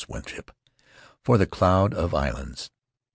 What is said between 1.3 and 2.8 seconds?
the Cloud of 5\1 Islands.